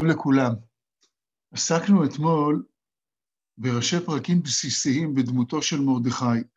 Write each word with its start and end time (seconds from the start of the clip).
שלום 0.00 0.12
לכולם. 0.12 0.52
עסקנו 1.52 2.04
אתמול 2.04 2.66
בראשי 3.58 3.96
פרקים 4.06 4.42
בסיסיים 4.42 5.14
בדמותו 5.14 5.62
של 5.62 5.80
מרדכי. 5.80 6.48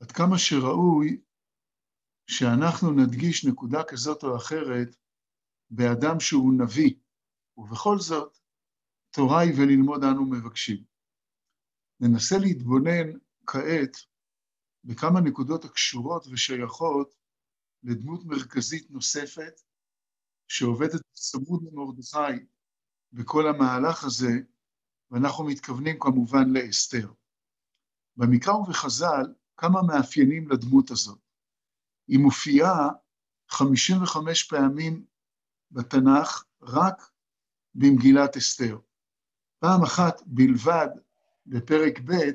עד 0.00 0.12
כמה 0.12 0.38
שראוי 0.38 1.20
שאנחנו 2.26 2.92
נדגיש 2.92 3.46
נקודה 3.46 3.82
כזאת 3.88 4.24
או 4.24 4.36
אחרת 4.36 4.96
באדם 5.70 6.20
שהוא 6.20 6.52
נביא, 6.58 6.94
ובכל 7.56 7.98
זאת, 7.98 8.38
תורה 9.10 9.40
היא 9.40 9.52
וללמוד 9.58 10.04
אנו 10.04 10.24
מבקשים. 10.24 10.84
ננסה 12.00 12.38
להתבונן 12.38 13.18
כעת 13.46 13.96
בכמה 14.84 15.20
נקודות 15.20 15.64
הקשורות 15.64 16.26
ושייכות 16.26 17.14
לדמות 17.82 18.24
מרכזית 18.24 18.90
נוספת, 18.90 19.60
שעובדת 20.52 21.00
צמוד 21.12 21.62
למרדכי 21.62 22.44
בכל 23.12 23.48
המהלך 23.48 24.04
הזה, 24.04 24.32
ואנחנו 25.10 25.44
מתכוונים 25.44 25.96
כמובן 26.00 26.50
לאסתר. 26.50 27.12
במקרא 28.16 28.52
ובחז"ל 28.52 29.34
כמה 29.56 29.82
מאפיינים 29.82 30.48
לדמות 30.48 30.90
הזאת. 30.90 31.18
היא 32.08 32.18
מופיעה 32.18 32.88
55 33.48 34.42
פעמים 34.42 35.04
בתנ"ך 35.70 36.44
רק 36.62 37.10
במגילת 37.74 38.36
אסתר. 38.36 38.78
פעם 39.58 39.82
אחת 39.82 40.22
בלבד 40.26 40.88
בפרק 41.46 41.98
ב' 41.98 42.30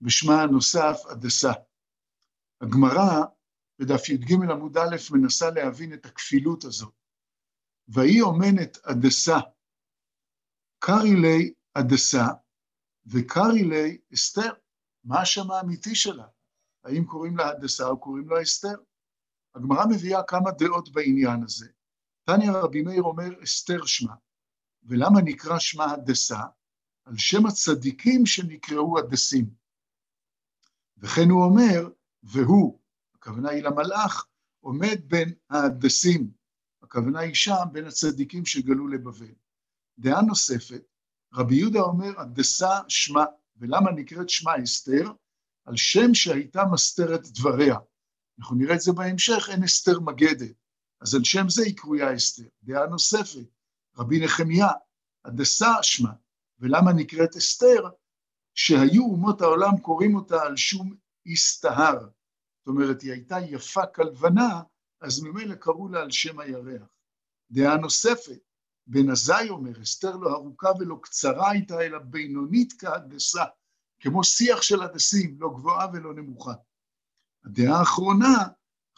בשמה 0.00 0.42
הנוסף 0.42 0.96
הדסה. 1.10 1.52
הגמרא 2.60 3.24
בדף 3.78 4.08
י"ג 4.08 4.32
עמוד 4.32 4.76
א' 4.76 4.96
מנסה 5.10 5.50
להבין 5.50 5.94
את 5.94 6.06
הכפילות 6.06 6.64
הזאת. 6.64 6.97
ויהי 7.88 8.20
אומנת 8.20 8.78
הדסה, 8.84 9.38
קרי 10.78 11.16
לי 11.22 11.52
הדסה 11.74 12.26
וקרי 13.06 13.64
לי 13.64 13.98
אסתר. 14.14 14.52
מה 15.04 15.20
השם 15.20 15.50
האמיתי 15.50 15.94
שלה? 15.94 16.26
האם 16.84 17.04
קוראים 17.04 17.36
לה 17.36 17.48
הדסה 17.48 17.88
או 17.88 18.00
קוראים 18.00 18.28
לה 18.28 18.42
אסתר? 18.42 18.74
הגמרא 19.54 19.84
מביאה 19.90 20.22
כמה 20.22 20.50
דעות 20.50 20.92
בעניין 20.92 21.42
הזה. 21.42 21.68
תניא 22.24 22.50
רבי 22.52 22.82
מאיר 22.82 23.02
אומר 23.02 23.42
אסתר 23.44 23.86
שמה. 23.86 24.14
ולמה 24.82 25.20
נקרא 25.24 25.58
שמה 25.58 25.92
הדסה? 25.92 26.40
על 27.04 27.14
שם 27.16 27.46
הצדיקים 27.46 28.26
שנקראו 28.26 28.98
הדסים. 28.98 29.50
וכן 30.98 31.30
הוא 31.30 31.44
אומר, 31.44 31.90
והוא, 32.22 32.80
הכוונה 33.14 33.50
היא 33.50 33.62
למלאך, 33.62 34.26
עומד 34.60 34.98
בין 35.04 35.34
ההדסים, 35.50 36.30
הכוונה 36.82 37.20
היא 37.20 37.34
שם 37.34 37.64
בין 37.72 37.86
הצדיקים 37.86 38.46
שגלו 38.46 38.88
לבבל. 38.88 39.34
דעה 39.98 40.22
נוספת, 40.22 40.82
רבי 41.34 41.54
יהודה 41.56 41.80
אומר, 41.80 42.20
הדסה 42.20 42.80
שמה, 42.88 43.24
ולמה 43.56 43.90
נקראת 43.90 44.28
שמה 44.28 44.52
אסתר? 44.64 45.12
על 45.64 45.76
שם 45.76 46.14
שהייתה 46.14 46.62
מסתרת 46.72 47.26
דבריה. 47.26 47.76
אנחנו 48.38 48.56
נראה 48.56 48.74
את 48.74 48.80
זה 48.80 48.92
בהמשך, 48.92 49.48
אין 49.52 49.64
אסתר 49.64 50.00
מגדת, 50.00 50.56
אז 51.00 51.14
על 51.14 51.24
שם 51.24 51.48
זה 51.48 51.62
היא 51.62 51.76
קרויה 51.76 52.16
אסתר. 52.16 52.48
דעה 52.62 52.86
נוספת, 52.86 53.48
רבי 53.96 54.24
נחמיה, 54.24 54.68
הדסה 55.24 55.72
שמה, 55.82 56.12
ולמה 56.58 56.92
נקראת 56.92 57.36
אסתר? 57.36 57.88
שהיו 58.54 59.02
אומות 59.02 59.40
העולם 59.40 59.78
קוראים 59.82 60.16
אותה 60.16 60.42
על 60.42 60.56
שום 60.56 60.94
הסתהר. 61.26 61.98
זאת 62.00 62.66
אומרת, 62.66 63.02
היא 63.02 63.12
הייתה 63.12 63.36
יפה 63.40 63.86
כלבנה, 63.86 64.62
אז 65.00 65.20
ממילא 65.20 65.54
קראו 65.54 65.88
לה 65.88 66.00
על 66.00 66.10
שם 66.10 66.40
הירח. 66.40 66.82
דעה 67.50 67.76
נוספת, 67.76 68.40
בן 68.86 69.10
עזאי 69.10 69.48
אומר, 69.48 69.82
אסתר 69.82 70.16
לא 70.16 70.30
ארוכה 70.30 70.68
ולא 70.78 70.98
קצרה 71.02 71.50
הייתה, 71.50 71.80
אלא 71.80 71.98
בינונית 71.98 72.74
כהדסה, 72.78 73.44
כמו 74.00 74.24
שיח 74.24 74.62
של 74.62 74.82
הדסים, 74.82 75.36
לא 75.40 75.48
גבוהה 75.48 75.86
ולא 75.92 76.14
נמוכה. 76.14 76.54
הדעה 77.44 77.78
האחרונה, 77.78 78.48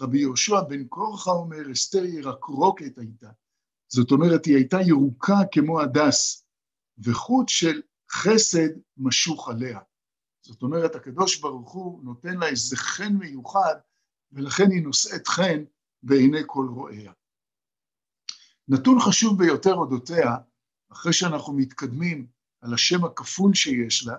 רבי 0.01 0.19
יהושע 0.19 0.61
בן 0.61 0.85
קורחה 0.85 1.31
אומר, 1.31 1.73
אסתר 1.73 2.05
ירקרוקת 2.05 2.99
הייתה. 2.99 3.31
זאת 3.89 4.11
אומרת, 4.11 4.45
היא 4.45 4.57
הייתה 4.57 4.77
ירוקה 4.87 5.39
כמו 5.53 5.81
הדס, 5.81 6.47
וחוט 6.99 7.49
של 7.49 7.83
חסד 8.11 8.69
משוך 8.97 9.49
עליה. 9.49 9.81
זאת 10.43 10.63
אומרת, 10.63 10.95
הקדוש 10.95 11.41
ברוך 11.41 11.73
הוא 11.73 12.05
נותן 12.05 12.37
לה 12.39 12.47
איזה 12.47 12.77
חן 12.77 13.13
מיוחד, 13.13 13.75
ולכן 14.33 14.71
היא 14.71 14.83
נושאת 14.83 15.29
חן 15.29 15.65
בעיני 16.03 16.41
כל 16.47 16.67
רואיה. 16.71 17.13
נתון 18.69 18.99
חשוב 19.01 19.39
ביותר 19.39 19.75
אודותיה, 19.75 20.37
אחרי 20.93 21.13
שאנחנו 21.13 21.53
מתקדמים 21.53 22.27
על 22.61 22.75
השם 22.75 23.05
הכפול 23.05 23.55
שיש 23.55 24.07
לה, 24.07 24.15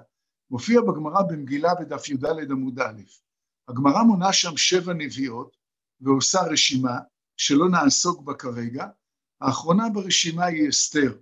מופיע 0.52 0.82
בגמרא 0.82 1.22
במגילה 1.22 1.76
בדף 1.76 2.10
י"ד 2.10 2.26
עמוד 2.52 2.80
א'. 2.80 3.02
הגמרא 3.68 4.04
מונה 4.04 4.34
שם 4.34 4.58
שבע 4.58 4.94
נביאות 4.94 5.58
ועושה 6.02 6.40
רשימה 6.52 7.00
שלא 7.38 7.70
נעסוק 7.70 8.22
בה 8.22 8.34
כרגע, 8.34 8.88
האחרונה 9.42 9.84
ברשימה 9.94 10.46
היא 10.46 10.70
אסתר. 10.70 11.18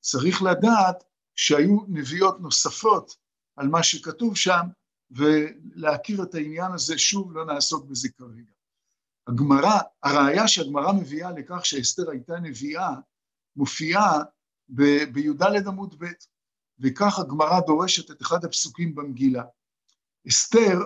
צריך 0.00 0.42
לדעת 0.42 1.04
שהיו 1.34 1.78
נביאות 1.88 2.40
נוספות 2.40 3.16
על 3.56 3.68
מה 3.68 3.82
שכתוב 3.82 4.36
שם, 4.36 4.66
ולהכיר 5.10 6.22
את 6.22 6.34
העניין 6.34 6.72
הזה, 6.72 6.98
שוב 6.98 7.32
לא 7.32 7.44
נעסוק 7.44 7.84
בזה 7.84 8.08
כרגע. 8.08 8.53
הגמרא, 9.26 9.80
הראיה 10.02 10.48
שהגמרא 10.48 10.92
מביאה 10.92 11.30
לכך 11.30 11.66
שאסתר 11.66 12.10
הייתה 12.10 12.38
נביאה, 12.38 12.90
מופיעה 13.56 14.22
בי"ד 14.68 15.42
עמוד 15.66 15.94
ב', 15.98 16.06
וכך 16.78 17.18
הגמרא 17.18 17.60
דורשת 17.60 18.10
את 18.10 18.22
אחד 18.22 18.44
הפסוקים 18.44 18.94
במגילה. 18.94 19.44
אסתר, 20.28 20.78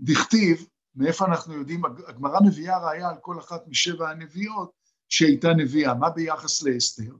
דכתיב, 0.00 0.66
מאיפה 0.94 1.26
אנחנו 1.26 1.54
יודעים, 1.54 1.84
הגמרא 1.84 2.38
מביאה 2.46 2.78
ראיה 2.78 3.08
על 3.08 3.16
כל 3.20 3.38
אחת 3.38 3.68
משבע 3.68 4.10
הנביאות 4.10 4.72
שהייתה 5.08 5.48
נביאה. 5.48 5.94
מה 5.94 6.10
ביחס 6.10 6.62
לאסתר? 6.62 7.12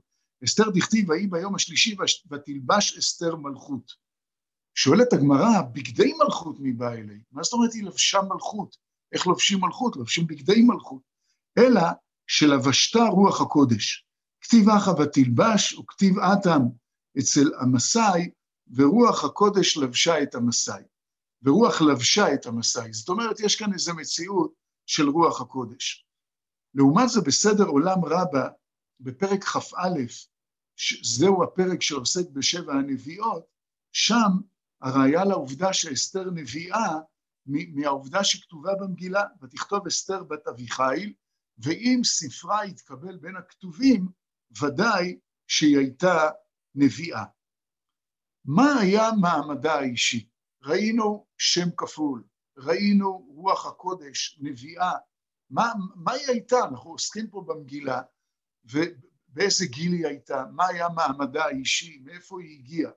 אסתר 0.43 0.69
דכתיב, 0.73 1.09
ויהי 1.09 1.27
ביום 1.27 1.55
השלישי 1.55 1.95
ותלבש 2.31 2.97
אסתר 2.97 3.35
מלכות. 3.35 3.91
שואלת 4.75 5.13
הגמרא, 5.13 5.61
בגדי 5.73 6.13
מלכות 6.13 6.59
מי 6.59 6.73
בא 6.73 6.91
אלי? 6.91 7.21
מה 7.31 7.43
זאת 7.43 7.53
אומרת 7.53 7.73
היא 7.73 7.83
לבשה 7.83 8.21
מלכות? 8.21 8.77
איך 9.13 9.27
לובשים 9.27 9.59
מלכות? 9.61 9.95
לובשים 9.95 10.27
בגדי 10.27 10.61
מלכות. 10.61 11.01
אלא 11.57 11.81
שלבשתה 12.27 12.99
רוח 12.99 13.41
הקודש. 13.41 14.05
כתיב 14.41 14.69
אחא 14.69 14.89
ותלבש 14.89 15.73
וכתיב 15.73 16.19
אטם 16.19 16.61
אצל 17.19 17.51
המסאי, 17.61 18.29
ורוח 18.75 19.23
הקודש 19.23 19.77
לבשה 19.77 20.23
את 20.23 20.35
המסאי. 20.35 20.83
ורוח 21.43 21.81
לבשה 21.81 22.33
את 22.33 22.45
המסאי. 22.45 22.93
זאת 22.93 23.09
אומרת, 23.09 23.39
יש 23.39 23.55
כאן 23.55 23.73
איזו 23.73 23.95
מציאות 23.95 24.53
של 24.85 25.09
רוח 25.09 25.41
הקודש. 25.41 26.05
לעומת 26.73 27.09
זה, 27.09 27.21
בסדר 27.21 27.65
עולם 27.65 28.05
רבה, 28.05 28.47
בפרק 28.99 29.43
כ"א, 29.43 29.89
זהו 31.03 31.43
הפרק 31.43 31.81
שעוסק 31.81 32.29
בשבע 32.29 32.73
הנביאות, 32.73 33.43
שם 33.91 34.31
הראיה 34.81 35.25
לעובדה 35.25 35.73
שאסתר 35.73 36.31
נביאה 36.31 36.95
מהעובדה 37.73 38.23
שכתובה 38.23 38.71
במגילה, 38.79 39.23
ותכתוב 39.41 39.87
אסתר 39.87 40.23
בת 40.23 40.47
אביחיל, 40.47 41.13
ואם 41.57 42.01
ספרה 42.03 42.65
יתקבל 42.65 43.17
בין 43.17 43.35
הכתובים, 43.35 44.07
ודאי 44.61 45.19
שהיא 45.47 45.77
הייתה 45.77 46.29
נביאה. 46.75 47.23
מה 48.45 48.79
היה 48.79 49.09
מעמדה 49.21 49.73
האישי? 49.73 50.29
ראינו 50.63 51.25
שם 51.37 51.71
כפול, 51.77 52.23
ראינו 52.57 53.17
רוח 53.27 53.65
הקודש, 53.65 54.39
נביאה. 54.41 54.91
מה, 55.49 55.73
מה 55.95 56.11
היא 56.11 56.27
הייתה? 56.27 56.57
אנחנו 56.69 56.91
עוסקים 56.91 57.29
פה 57.29 57.43
במגילה, 57.47 58.01
ובאיזה 58.65 59.65
גיל 59.65 59.93
היא 59.93 60.07
הייתה, 60.07 60.45
מה 60.51 60.67
היה 60.67 60.89
מעמדה 60.89 61.45
האישי, 61.45 61.99
מאיפה 62.03 62.41
היא 62.41 62.59
הגיעה. 62.59 62.91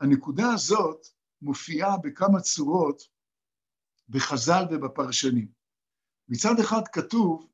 הנקודה 0.00 0.52
הזאת 0.54 1.06
מופיעה 1.42 1.96
בכמה 2.02 2.40
צורות 2.40 3.02
בחז"ל 4.12 4.64
ובפרשנים. 4.70 5.48
מצד 6.28 6.54
אחד 6.60 6.88
כתוב 6.92 7.50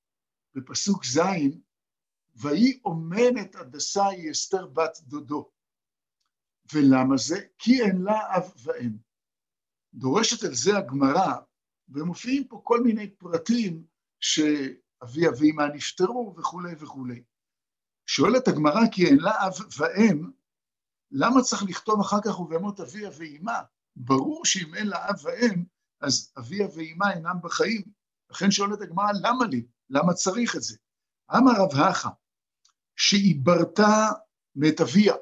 בפסוק 0.54 1.04
ז', 1.04 1.20
ויהי 2.36 2.80
אומנת 2.84 3.56
הדסה 3.56 4.06
היא 4.06 4.30
אסתר 4.30 4.66
בת 4.66 4.98
דודו. 5.02 5.50
ולמה 6.72 7.16
זה? 7.16 7.36
כי 7.58 7.82
אין 7.82 8.02
לה 8.02 8.36
אב 8.36 8.52
ואם. 8.64 8.96
דורשת 9.94 10.44
על 10.44 10.54
זה 10.54 10.78
הגמרא, 10.78 11.34
ומופיעים 11.88 12.48
פה 12.48 12.60
כל 12.64 12.80
מיני 12.82 13.10
פרטים 13.10 13.86
שאבי 14.20 15.28
ואמא 15.38 15.62
נפטרו 15.74 16.34
וכולי 16.38 16.74
וכולי. 16.78 17.22
שואלת 18.06 18.48
הגמרא 18.48 18.80
כי 18.92 19.06
אין 19.06 19.18
לה 19.18 19.46
אב 19.46 19.54
ואם, 19.78 20.30
למה 21.10 21.42
צריך 21.42 21.62
לכתוב 21.62 22.00
אחר 22.00 22.16
כך 22.24 22.40
ובהמות 22.40 22.80
אביה 22.80 23.10
ואימה? 23.18 23.62
ברור 23.96 24.44
שאם 24.44 24.74
אין 24.74 24.86
לה 24.86 25.10
אב 25.10 25.16
ואם, 25.22 25.64
אז 26.00 26.32
אביה 26.38 26.66
ואימה 26.74 27.12
אינם 27.12 27.36
בחיים. 27.42 27.82
לכן 28.30 28.50
שואלת 28.50 28.80
הגמרא, 28.80 29.12
למה 29.22 29.46
לי? 29.46 29.66
למה 29.90 30.12
צריך 30.12 30.56
את 30.56 30.62
זה? 30.62 30.76
אמר 31.36 31.52
רב 31.58 31.74
הכא, 31.74 32.08
שעיברתה 32.96 34.10
מאת 34.56 34.80
אביה, 34.80 35.14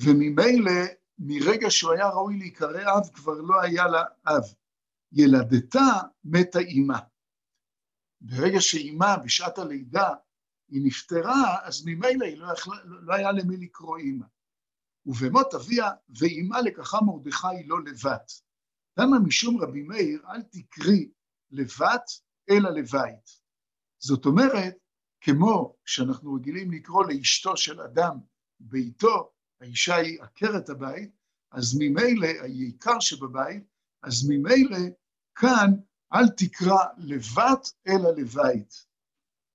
וממילא 0.00 0.72
מרגע 1.18 1.70
שהוא 1.70 1.92
היה 1.92 2.08
ראוי 2.08 2.38
להיקרא 2.38 2.98
אב 2.98 3.08
כבר 3.14 3.34
לא 3.34 3.62
היה 3.62 3.86
לה 3.86 4.04
אב. 4.26 4.42
ילדתה 5.12 6.00
מתה 6.24 6.58
אימה. 6.58 6.98
ברגע 8.20 8.60
שאימה 8.60 9.16
בשעת 9.24 9.58
הלידה 9.58 10.14
היא 10.68 10.80
נפטרה, 10.84 11.66
אז 11.66 11.82
ממילא 11.86 12.24
היא 12.24 12.38
לא, 12.38 12.52
יכלה, 12.52 12.76
לא 12.84 13.14
היה 13.14 13.32
למי 13.32 13.56
לקרוא 13.56 13.98
אימא. 13.98 14.26
ובמות 15.06 15.54
אביה 15.54 15.90
ואימה 16.08 16.60
לקחה 16.60 16.98
מרדכי 17.00 17.66
לא 17.66 17.76
לבת. 17.84 18.32
למה 18.98 19.18
משום 19.18 19.62
רבי 19.62 19.82
מאיר 19.82 20.22
אל 20.28 20.42
תקרי 20.42 21.08
לבת 21.50 22.10
אלא 22.50 22.70
לבית. 22.70 23.40
זאת 23.98 24.26
אומרת, 24.26 24.74
כמו 25.20 25.76
שאנחנו 25.84 26.34
רגילים 26.34 26.72
לקרוא 26.72 27.04
לאשתו 27.04 27.56
של 27.56 27.80
אדם 27.80 28.18
ביתו, 28.60 29.32
האישה 29.60 29.96
היא 29.96 30.22
עקרת 30.22 30.68
הבית, 30.68 31.10
אז 31.52 31.78
ממילא, 31.78 32.26
העיקר 32.42 33.00
שבבית, 33.00 33.62
אז 34.02 34.28
ממילא 34.28 34.78
כאן 35.34 35.70
אל 36.14 36.28
תקרא 36.36 36.84
לבת 36.98 37.72
אלא 37.88 38.10
לבית. 38.16 38.86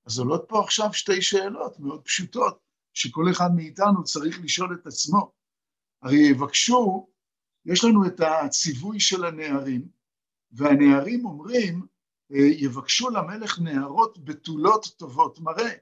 אז 0.05 0.19
עולות 0.19 0.45
פה 0.47 0.63
עכשיו 0.63 0.93
שתי 0.93 1.21
שאלות 1.21 1.79
מאוד 1.79 2.05
פשוטות, 2.05 2.59
שכל 2.93 3.25
אחד 3.31 3.49
מאיתנו 3.55 4.03
צריך 4.03 4.39
לשאול 4.43 4.79
את 4.81 4.87
עצמו. 4.87 5.31
הרי 6.01 6.17
יבקשו, 6.17 7.07
יש 7.65 7.83
לנו 7.83 8.07
את 8.07 8.19
הציווי 8.19 8.99
של 8.99 9.25
הנערים, 9.25 9.87
והנערים 10.51 11.25
אומרים, 11.25 11.85
אה, 12.31 12.37
יבקשו 12.37 13.09
למלך 13.09 13.59
נערות 13.59 14.25
בתולות 14.25 14.85
טובות 14.97 15.39
מראה. 15.39 15.73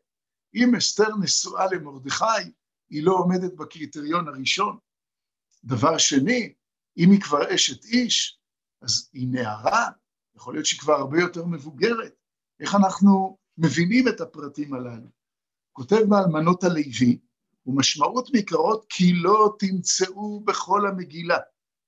אם 0.55 0.75
אסתר 0.75 1.15
נשואה 1.21 1.65
למרדכי, 1.71 2.51
היא 2.89 3.03
לא 3.03 3.11
עומדת 3.11 3.53
בקריטריון 3.53 4.27
הראשון. 4.27 4.77
דבר 5.63 5.97
שני, 5.97 6.53
אם 6.97 7.11
היא 7.11 7.21
כבר 7.21 7.55
אשת 7.55 7.85
איש, 7.85 8.39
אז 8.81 9.09
היא 9.13 9.27
נערה, 9.31 9.87
יכול 10.35 10.53
להיות 10.53 10.65
שהיא 10.65 10.79
כבר 10.79 10.93
הרבה 10.93 11.19
יותר 11.19 11.45
מבוגרת. 11.45 12.15
איך 12.59 12.75
אנחנו 12.75 13.37
מבינים 13.57 14.07
את 14.07 14.21
הפרטים 14.21 14.73
הללו? 14.73 15.07
כותב 15.71 15.99
באלמנות 16.09 16.63
הלוי, 16.63 17.19
ומשמעות 17.65 18.29
מקראות 18.33 18.85
כי 18.89 19.13
לא 19.13 19.55
תמצאו 19.59 20.39
בכל 20.39 20.87
המגילה 20.87 21.37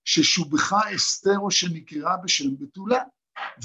ששובחה 0.05 0.95
אסתר 0.95 1.37
או 1.37 1.51
שנקראה 1.51 2.17
בשם 2.17 2.57
בתולה, 2.59 3.03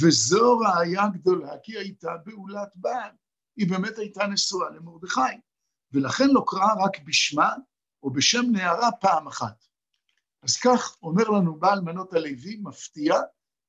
וזו 0.00 0.58
ראיה 0.58 1.08
גדולה 1.08 1.52
כי 1.62 1.78
הייתה 1.78 2.16
בעולת 2.24 2.76
בעל, 2.76 3.10
היא 3.56 3.70
באמת 3.70 3.98
הייתה 3.98 4.26
נשואה 4.26 4.70
למרדכי, 4.70 5.20
ולכן 5.92 6.28
לא 6.28 6.44
קראה 6.46 6.84
רק 6.84 6.98
בשמה 7.04 7.52
או 8.02 8.10
בשם 8.10 8.42
נערה 8.52 8.92
פעם 9.00 9.26
אחת. 9.26 9.64
אז 10.42 10.56
כך 10.56 10.96
אומר 11.02 11.28
לנו 11.28 11.58
בעל 11.58 11.80
מנות 11.80 12.14
הלוי, 12.14 12.60
מפתיע, 12.62 13.14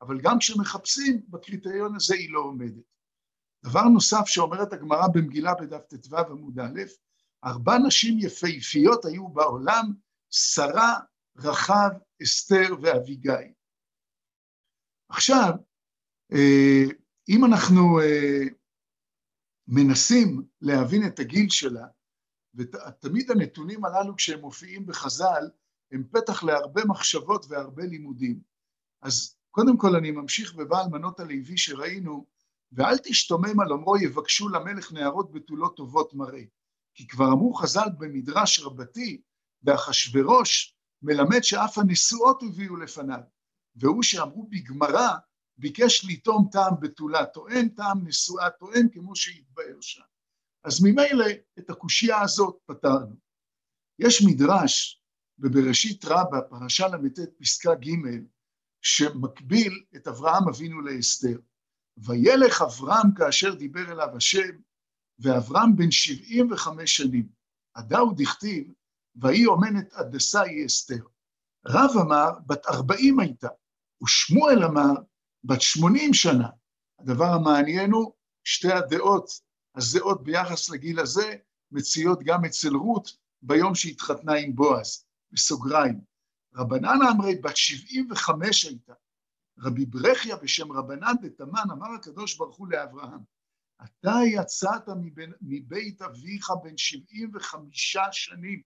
אבל 0.02 0.22
גם 0.22 0.40
כשמחפשים, 0.40 1.22
בקריטריון 1.28 1.96
הזה 1.96 2.16
היא 2.16 2.32
לא 2.32 2.40
עומדת. 2.40 2.84
דבר 3.64 3.84
נוסף 3.84 4.24
שאומרת 4.26 4.74
הגמרא 4.74 5.08
במגילה 5.08 5.54
בדף 5.56 5.82
ט"ו 5.88 6.18
עמוד 6.18 6.60
א', 6.60 6.82
ארבע 7.46 7.78
נשים 7.78 8.20
יפהפיות 8.20 9.06
היו 9.06 9.28
בעולם, 9.28 9.94
שרה, 10.30 11.00
רחב, 11.38 11.90
אסתר 12.24 12.76
ואביגיל. 12.82 13.54
עכשיו, 15.10 15.54
אה, 16.34 16.84
אם 17.30 17.46
אנחנו 17.46 18.00
אה, 18.00 18.44
מנסים 19.68 20.44
להבין 20.62 21.08
את 21.08 21.20
הגיל 21.20 21.50
שלה, 21.50 21.88
ותמיד 22.56 23.32
הנתונים 23.32 23.86
הללו 23.86 24.16
כשהם 24.16 24.40
מופיעים 24.40 24.86
בחז"ל, 24.86 25.50
הם 25.92 26.04
פתח 26.12 26.44
להרבה 26.44 26.86
מחשבות 26.86 27.46
והרבה 27.50 27.84
לימודים. 27.84 28.40
אז 29.02 29.36
קודם 29.52 29.78
כל 29.78 29.96
אני 29.96 30.12
ממשיך 30.12 30.54
בבעל 30.54 30.88
מנות 30.92 31.20
הלוי 31.20 31.58
שראינו, 31.58 32.26
ואל 32.72 32.98
תשתומם 32.98 33.60
על 33.60 33.72
אומרו 33.72 33.98
יבקשו 33.98 34.50
למלך 34.50 34.92
נערות 34.92 35.32
בתולות 35.32 35.76
טובות 35.76 36.14
מראה. 36.14 36.44
כי 36.94 37.08
כבר 37.08 37.26
אמרו 37.26 37.54
חז"ל 37.54 37.88
במדרש 37.98 38.60
רבתי, 38.60 39.22
באחשורוש, 39.62 40.77
מלמד 41.02 41.42
שאף 41.42 41.78
הנשואות 41.78 42.44
הביאו 42.44 42.76
לפניו, 42.76 43.20
והוא 43.76 44.04
שאמרו 44.04 44.48
בגמרא, 44.50 45.18
ביקש 45.58 46.06
לטעום 46.10 46.50
טעם 46.52 46.74
בתולה, 46.80 47.26
טוען 47.26 47.70
טעם 47.70 48.08
נשואה, 48.08 48.50
טוען 48.50 48.90
כמו 48.94 49.16
שהתבאר 49.16 49.82
שם. 49.82 50.02
אז 50.64 50.84
ממילא 50.84 51.26
את 51.60 51.70
הקושייה 51.70 52.22
הזאת 52.22 52.58
פתרנו. 52.66 53.16
יש 54.00 54.24
מדרש 54.28 55.04
בבראשית 55.40 56.06
רבה, 56.06 56.42
פרשה 56.42 56.88
ל"ט 56.88 57.20
פסקה 57.40 57.76
ג', 57.76 57.90
שמקביל 58.82 59.84
את 59.96 60.08
אברהם 60.08 60.50
אבינו 60.50 60.82
לאסתר. 60.82 61.40
וילך 61.98 62.62
אברהם 62.62 63.14
כאשר 63.18 63.56
דיבר 63.56 63.92
אליו 63.92 64.18
השם, 64.18 64.58
ואברהם 65.20 65.76
בן 65.76 65.92
שבעים 65.92 66.52
וחמש 66.52 66.98
שנים. 66.98 67.30
הדאו 67.76 68.14
דכתיב, 68.18 68.74
ויהי 69.22 69.46
אומנת 69.46 69.94
הדסה 69.94 70.42
היא 70.42 70.66
אסתר. 70.66 71.04
רב 71.68 71.90
אמר, 72.02 72.30
בת 72.48 72.66
ארבעים 72.66 73.20
הייתה, 73.20 73.48
ושמואל 74.04 74.64
אמר, 74.64 74.94
בת 75.44 75.62
שמונים 75.62 76.14
שנה. 76.14 76.50
הדבר 77.00 77.26
המעניין 77.26 77.92
הוא, 77.92 78.14
שתי 78.44 78.72
הדעות 78.72 79.30
הזהות 79.76 80.24
ביחס 80.24 80.70
לגיל 80.70 81.00
הזה, 81.00 81.36
מציעות 81.72 82.20
גם 82.24 82.46
אצל 82.46 82.76
רות 82.76 83.18
ביום 83.42 83.76
שהתחתנה 83.76 84.34
עם 84.34 84.56
בועז, 84.56 85.06
בסוגריים. 85.32 86.02
רבנן 86.56 86.98
אמרי 87.12 87.36
בת 87.36 87.58
שבעים 87.58 88.12
וחמש 88.12 88.66
הייתה. 88.66 88.94
רבי 89.60 89.86
ברכיה 89.86 90.36
בשם 90.36 90.72
רבנן 90.72 91.14
דתמן 91.22 91.64
אמר 91.72 91.88
הקדוש 91.96 92.38
ברוך 92.38 92.58
הוא 92.58 92.68
לאברהם, 92.68 93.20
אתה 93.84 94.16
יצאת 94.26 94.90
מבין, 95.02 95.34
מבית 95.42 96.02
אביך 96.02 96.52
בן 96.64 96.78
שבעים 96.78 97.32
וחמישה 97.34 98.04
שנים. 98.12 98.62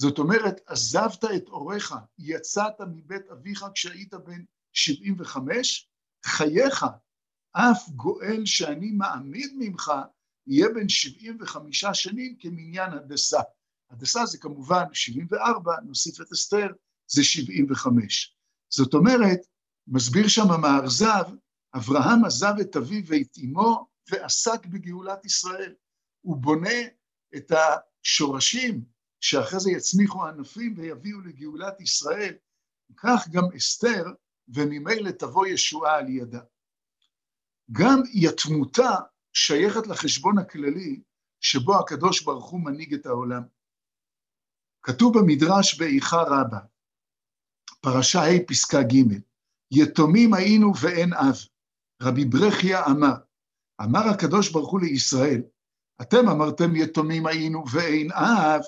זאת 0.00 0.18
אומרת, 0.18 0.60
עזבת 0.66 1.24
את 1.24 1.48
הוריך, 1.48 1.94
יצאת 2.18 2.80
מבית 2.80 3.30
אביך 3.32 3.64
כשהיית 3.74 4.14
בן 4.14 4.42
שבעים 4.72 5.16
וחמש, 5.18 5.88
חייך, 6.24 6.86
אף 7.52 7.88
גואל 7.88 8.42
שאני 8.44 8.90
מעמיד 8.90 9.52
ממך, 9.58 9.92
יהיה 10.46 10.68
בן 10.68 10.88
שבעים 10.88 11.38
וחמישה 11.40 11.94
שנים 11.94 12.36
כמניין 12.38 12.92
הדסה. 12.92 13.40
הדסה 13.90 14.26
זה 14.26 14.38
כמובן 14.38 14.84
שבעים 14.92 15.26
וארבע, 15.30 15.80
נוסיף 15.80 16.20
את 16.20 16.32
אסתר, 16.32 16.68
זה 17.10 17.24
שבעים 17.24 17.66
וחמש. 17.70 18.36
זאת 18.68 18.94
אומרת, 18.94 19.40
מסביר 19.88 20.28
שם 20.28 20.50
המארזב, 20.50 21.24
אברהם 21.74 22.24
עזב 22.24 22.54
את 22.60 22.76
אביו 22.76 23.02
ואת 23.06 23.38
אמו 23.44 23.88
ועסק 24.10 24.66
בגאולת 24.66 25.24
ישראל. 25.24 25.74
הוא 26.20 26.36
בונה 26.36 26.78
את 27.36 27.52
השורשים 27.52 28.97
שאחרי 29.20 29.60
זה 29.60 29.70
יצמיחו 29.70 30.24
ענפים 30.24 30.74
ויביאו 30.76 31.20
לגאולת 31.20 31.80
ישראל. 31.80 32.34
כך 32.96 33.28
גם 33.28 33.44
אסתר, 33.56 34.04
וממילא 34.48 35.10
תבוא 35.10 35.46
ישועה 35.46 35.98
על 35.98 36.08
ידה. 36.08 36.40
גם 37.72 38.02
יתמותה 38.14 38.90
שייכת 39.32 39.86
לחשבון 39.86 40.38
הכללי 40.38 41.00
שבו 41.40 41.78
הקדוש 41.78 42.22
ברוך 42.22 42.50
הוא 42.50 42.60
מנהיג 42.60 42.94
את 42.94 43.06
העולם. 43.06 43.42
כתוב 44.82 45.18
במדרש 45.18 45.78
באיכה 45.78 46.22
רבה, 46.22 46.58
פרשה 47.80 48.18
ה' 48.18 48.46
פסקה 48.48 48.82
ג', 48.82 49.20
יתומים 49.70 50.34
היינו 50.34 50.72
ואין 50.82 51.12
אב. 51.12 51.36
רבי 52.02 52.24
ברכיה 52.24 52.86
אמר, 52.86 53.14
אמר 53.82 54.08
הקדוש 54.14 54.52
ברוך 54.52 54.70
הוא 54.70 54.80
לישראל, 54.80 55.42
אתם 56.02 56.28
אמרתם 56.28 56.76
יתומים 56.76 57.26
היינו 57.26 57.64
ואין 57.72 58.12
אב, 58.12 58.60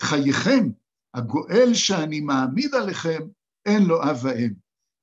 חייכם, 0.00 0.70
הגואל 1.14 1.74
שאני 1.74 2.20
מעמיד 2.20 2.74
עליכם, 2.74 3.20
אין 3.66 3.82
לו 3.82 4.02
אב 4.02 4.16
ואם. 4.24 4.52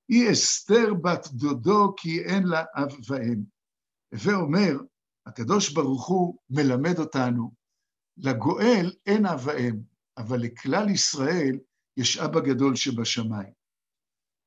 היא 0.10 0.32
אסתר 0.32 0.94
בת 0.94 1.28
דודו 1.28 1.94
כי 1.98 2.24
אין 2.24 2.44
לה 2.44 2.64
אב 2.76 2.92
ואם. 3.10 3.44
הווה 4.14 4.36
אומר, 4.36 4.78
הקדוש 5.26 5.74
ברוך 5.74 6.08
הוא 6.08 6.38
מלמד 6.50 7.00
אותנו, 7.00 7.52
לגואל 8.18 8.94
אין 9.06 9.26
אב 9.26 9.42
ואם, 9.46 9.80
אבל 10.18 10.38
לכלל 10.40 10.90
ישראל 10.90 11.60
יש 11.98 12.18
אבא 12.18 12.40
גדול 12.40 12.76
שבשמיים. 12.76 13.54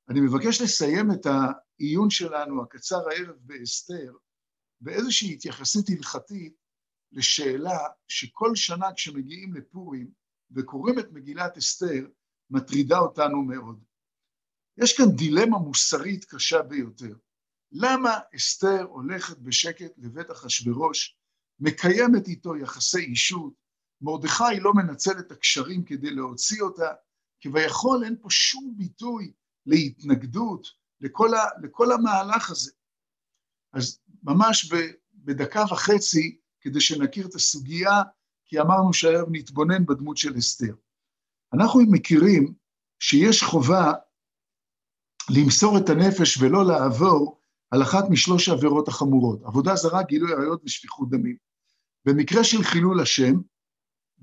אני 0.09 0.21
מבקש 0.21 0.61
לסיים 0.61 1.13
את 1.13 1.27
העיון 1.27 2.11
שלנו 2.11 2.63
הקצר 2.63 3.09
הערב 3.09 3.37
באסתר 3.41 4.13
באיזושהי 4.81 5.33
התייחסות 5.33 5.85
הלכתית 5.89 6.55
לשאלה 7.13 7.79
שכל 8.09 8.51
שנה 8.55 8.93
כשמגיעים 8.97 9.55
לפורים 9.55 10.11
וקוראים 10.55 10.99
את 10.99 11.13
מגילת 11.13 11.57
אסתר, 11.57 12.07
מטרידה 12.51 12.99
אותנו 12.99 13.43
מאוד. 13.43 13.85
יש 14.77 14.97
כאן 14.97 15.07
דילמה 15.17 15.59
מוסרית 15.59 16.25
קשה 16.25 16.63
ביותר. 16.63 17.15
למה 17.73 18.19
אסתר 18.37 18.83
הולכת 18.83 19.39
בשקט 19.39 19.93
לבית 19.99 20.31
אחשורוש 20.31 21.17
מקיימת 21.61 22.29
איתו 22.29 22.57
יחסי 22.57 22.99
אישות, 22.99 23.53
מרדכי 24.01 24.61
לא 24.61 24.73
מנצל 24.75 25.19
את 25.19 25.33
הקשרים 25.33 25.85
כדי 25.85 26.11
להוציא 26.11 26.63
אותה, 26.63 26.93
כביכול 27.41 28.05
אין 28.05 28.17
פה 28.21 28.31
שום 28.31 28.75
ביטוי 28.77 29.33
להתנגדות, 29.67 30.67
לכל, 31.01 31.35
ה, 31.35 31.45
לכל 31.63 31.93
המהלך 31.93 32.51
הזה. 32.51 32.73
אז 33.73 34.01
ממש 34.23 34.73
בדקה 35.15 35.65
וחצי, 35.71 36.39
כדי 36.61 36.81
שנכיר 36.81 37.27
את 37.27 37.35
הסוגיה, 37.35 38.03
כי 38.55 38.61
אמרנו 38.61 38.93
שהיום 38.93 39.29
נתבונן 39.33 39.87
בדמות 39.87 40.17
של 40.17 40.39
אסתר. 40.39 40.75
אנחנו 41.55 41.81
מכירים 41.91 42.55
שיש 42.99 43.43
חובה 43.43 43.93
למסור 45.31 45.79
את 45.79 45.89
הנפש 45.89 46.43
ולא 46.43 46.65
לעבור 46.65 47.41
על 47.71 47.83
אחת 47.83 48.05
משלוש 48.11 48.49
העבירות 48.49 48.89
החמורות, 48.89 49.43
עבודה 49.45 49.77
זרה, 49.77 50.03
גילוי 50.03 50.33
עריות 50.33 50.63
ושפיכות 50.65 51.11
דמים. 51.11 51.37
במקרה 52.05 52.45
של 52.45 52.63
חילול 52.63 53.01
השם, 53.01 53.35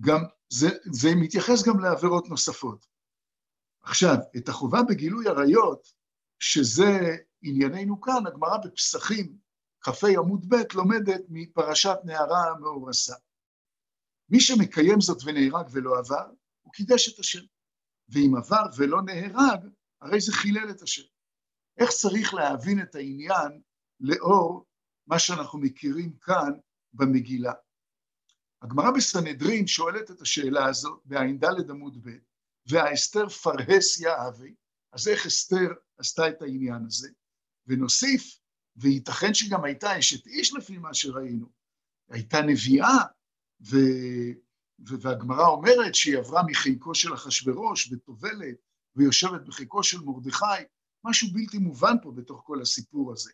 גם 0.01 0.19
זה, 0.50 0.69
זה 0.85 1.09
מתייחס 1.15 1.67
גם 1.67 1.79
לעבירות 1.79 2.29
נוספות. 2.29 2.85
עכשיו, 3.83 4.15
את 4.38 4.50
החובה 4.50 4.79
בגילוי 4.89 5.27
עריות, 5.27 5.88
שזה 6.39 7.17
ענייננו 7.41 8.01
כאן, 8.01 8.27
הגמרא 8.27 8.57
בפסחים, 8.57 9.35
כ"ה 9.81 10.07
עמוד 10.07 10.45
ב', 10.50 10.55
לומדת 10.73 11.21
מפרשת 11.29 11.97
נערה 12.03 12.43
מאורסה. 12.59 13.15
מי 14.31 14.39
שמקיים 14.39 15.01
זאת 15.01 15.17
ונהרג 15.25 15.67
ולא 15.71 16.00
עבר, 16.00 16.29
הוא 16.61 16.73
קידש 16.73 17.13
את 17.13 17.19
השם. 17.19 17.45
ואם 18.09 18.35
עבר 18.38 18.63
ולא 18.77 19.01
נהרג, 19.01 19.69
הרי 20.01 20.21
זה 20.21 20.33
חילל 20.33 20.69
את 20.69 20.81
השם. 20.81 21.03
איך 21.77 21.89
צריך 21.89 22.33
להבין 22.33 22.81
את 22.81 22.95
העניין 22.95 23.61
לאור 24.00 24.65
מה 25.07 25.19
שאנחנו 25.19 25.59
מכירים 25.59 26.13
כאן 26.21 26.51
במגילה? 26.93 27.53
הגמרא 28.61 28.91
בסנהדרין 28.91 29.67
שואלת 29.67 30.11
את 30.11 30.21
השאלה 30.21 30.65
הזאת 30.65 31.01
בע"ד 31.05 31.69
עמוד 31.69 32.07
ב', 32.07 32.09
והאסתר 32.65 33.29
פרהס 33.29 34.00
יהבי, 34.00 34.55
אז 34.93 35.07
איך 35.07 35.25
אסתר 35.25 35.69
עשתה 35.97 36.29
את 36.29 36.41
העניין 36.41 36.85
הזה? 36.85 37.09
ונוסיף, 37.67 38.39
וייתכן 38.75 39.33
שגם 39.33 39.63
הייתה 39.63 40.00
אשת 40.00 40.27
איש 40.27 40.53
לפי 40.53 40.77
מה 40.77 40.93
שראינו, 40.93 41.50
הייתה 42.09 42.41
נביאה, 42.41 42.97
ו... 43.70 43.77
והגמרא 44.80 45.48
אומרת 45.48 45.96
שהיא 45.96 46.18
עברה 46.18 46.44
מחיקו 46.44 46.96
של 46.96 47.13
אחשורוש 47.13 47.91
וטובלת, 47.91 48.56
ויושבת 48.96 49.41
בחיקו 49.41 49.84
של 49.84 50.01
מרדכי, 50.01 50.63
משהו 51.03 51.27
בלתי 51.34 51.58
מובן 51.58 51.96
פה 52.01 52.12
בתוך 52.12 52.41
כל 52.46 52.62
הסיפור 52.62 53.13
הזה. 53.13 53.32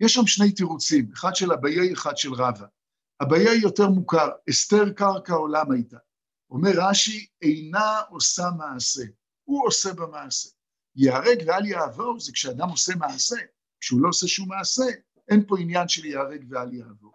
יש 0.00 0.14
שם 0.14 0.26
שני 0.26 0.52
תירוצים, 0.52 1.12
אחד 1.12 1.34
של 1.34 1.52
אביי, 1.52 1.92
אחד 1.92 2.16
של 2.16 2.34
רבא. 2.34 2.66
אביי 3.22 3.58
יותר 3.62 3.88
מוכר, 3.88 4.28
אסתר 4.50 4.92
קרקע 4.92 5.34
עולם 5.34 5.72
הייתה. 5.72 5.96
אומר 6.50 6.70
רש"י, 6.74 7.26
אינה 7.42 8.00
עושה 8.10 8.44
מעשה, 8.58 9.02
הוא 9.44 9.66
עושה 9.66 9.92
במעשה. 9.92 10.48
ייהרג 10.96 11.42
ואל 11.46 11.66
יעבור 11.66 12.20
זה 12.20 12.32
כשאדם 12.32 12.68
עושה 12.68 12.96
מעשה, 12.96 13.36
כשהוא 13.80 14.00
לא 14.00 14.08
עושה 14.08 14.26
שום 14.26 14.48
מעשה, 14.48 14.84
אין 15.28 15.44
פה 15.46 15.58
עניין 15.58 15.88
של 15.88 16.04
ייהרג 16.04 16.44
ואל 16.48 16.74
יעבור. 16.74 17.12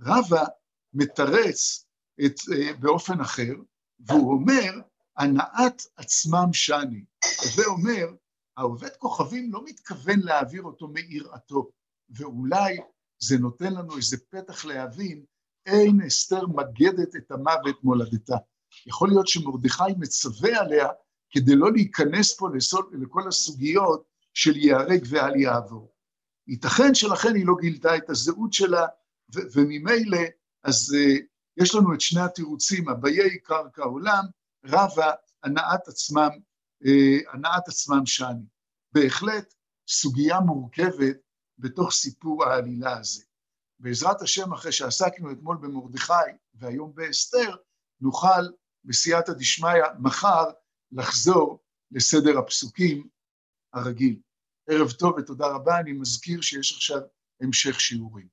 רבא 0.00 0.44
מתרץ 0.94 1.86
את, 2.26 2.38
uh, 2.38 2.76
באופן 2.80 3.20
אחר, 3.20 3.52
והוא 4.00 4.32
אומר, 4.32 4.72
הנעת 5.16 5.82
עצמם 5.96 6.52
שני. 6.52 7.04
הווה 7.42 7.66
אומר, 7.66 8.06
העובד 8.56 8.96
כוכבים 8.98 9.52
לא 9.52 9.64
מתכוון 9.64 10.20
להעביר 10.20 10.62
אותו 10.62 10.88
מיראתו, 10.88 11.70
ואולי 12.10 12.76
זה 13.22 13.38
נותן 13.38 13.72
לנו 13.72 13.96
איזה 13.96 14.16
פתח 14.30 14.64
להבין 14.64 15.24
אין 15.66 16.00
אסתר 16.06 16.46
מגדת 16.46 17.16
את 17.16 17.30
המוות 17.30 17.84
מולדתה. 17.84 18.36
יכול 18.86 19.08
להיות 19.08 19.28
שמרדכי 19.28 19.92
מצווה 19.98 20.60
עליה 20.60 20.88
כדי 21.30 21.56
לא 21.56 21.72
להיכנס 21.72 22.36
פה 22.36 22.48
לסול, 22.54 22.90
לכל 22.92 23.28
הסוגיות 23.28 24.04
של 24.34 24.56
ייהרג 24.56 25.04
ואל 25.08 25.36
יעבור. 25.36 25.92
ייתכן 26.48 26.94
שלכן 26.94 27.34
היא 27.34 27.46
לא 27.46 27.54
גילתה 27.60 27.96
את 27.96 28.10
הזהות 28.10 28.52
שלה, 28.52 28.86
ו- 29.34 29.40
וממילא 29.54 30.18
אז 30.64 30.94
uh, 30.94 31.31
יש 31.56 31.74
לנו 31.74 31.94
את 31.94 32.00
שני 32.00 32.20
התירוצים, 32.20 32.88
אביי 32.88 33.38
קרקע 33.38 33.82
עולם, 33.82 34.24
רבה 34.64 35.12
הנעת 35.42 35.88
עצמם, 35.88 36.30
uh, 36.84 37.32
הנעת 37.32 37.68
עצמם 37.68 38.06
שני. 38.06 38.46
בהחלט 38.92 39.54
סוגיה 39.88 40.40
מורכבת 40.40 41.16
בתוך 41.58 41.92
סיפור 41.92 42.44
העלילה 42.44 42.98
הזה. 42.98 43.24
בעזרת 43.78 44.22
השם, 44.22 44.52
אחרי 44.52 44.72
שעסקנו 44.72 45.32
אתמול 45.32 45.56
במרדכי 45.56 46.32
והיום 46.54 46.94
באסתר, 46.94 47.56
נוכל 48.00 48.42
בסייעתא 48.84 49.32
דשמיא 49.32 49.82
מחר 49.98 50.44
לחזור 50.92 51.64
לסדר 51.90 52.38
הפסוקים 52.38 53.08
הרגיל. 53.72 54.20
ערב 54.70 54.90
טוב 54.90 55.14
ותודה 55.18 55.46
רבה, 55.46 55.80
אני 55.80 55.92
מזכיר 55.92 56.40
שיש 56.40 56.72
עכשיו 56.72 57.00
המשך 57.40 57.80
שיעורים. 57.80 58.28